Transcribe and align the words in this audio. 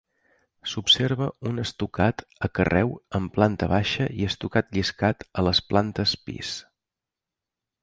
S'observa 0.69 1.27
un 1.49 1.63
estucat 1.63 2.23
a 2.47 2.49
carreu 2.59 2.95
en 3.21 3.29
planta 3.37 3.69
baixa 3.75 4.09
i 4.23 4.27
estucat 4.31 4.75
lliscat 4.79 5.25
a 5.43 5.47
les 5.51 5.63
plantes 5.69 6.19
pis. 6.27 6.57